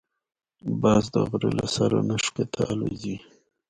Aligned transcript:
باز 0.81 1.03
د 1.13 1.15
غره 1.29 1.49
له 1.57 1.65
سر 1.75 1.91
نه 2.07 2.15
ښکته 2.23 2.61
الوزي 2.71 3.15